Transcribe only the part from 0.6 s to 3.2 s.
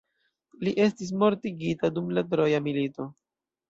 Li estis mortigita dum la troja milito.